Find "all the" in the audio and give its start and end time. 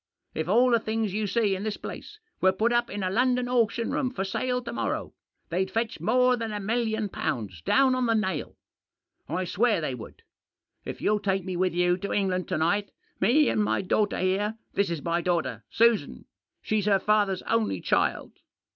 0.49-0.79